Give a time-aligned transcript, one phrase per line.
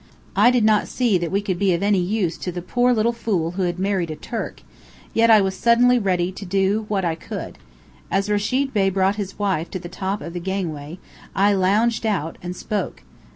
[0.35, 3.51] I did not see that we could be of use to the poor little fool
[3.51, 4.63] who had married a Turk,
[5.13, 7.59] yet I was suddenly ready to do what I could.
[8.09, 10.97] As Rechid Bey brought his wife to the top of the gangway,
[11.35, 13.03] I lounged out, and spoke.